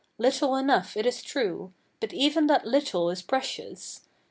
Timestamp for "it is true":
0.97-1.73